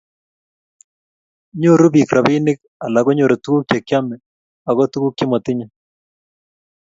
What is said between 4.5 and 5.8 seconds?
ago tuguk chemotinye